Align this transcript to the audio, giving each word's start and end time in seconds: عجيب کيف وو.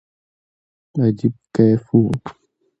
عجيب 1.03 1.35
کيف 1.55 1.83
وو. 1.99 2.03